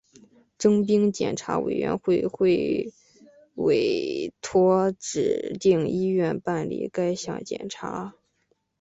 [0.57, 2.91] 征兵检查委员会会
[3.53, 8.15] 委托指定医院办理该项检查。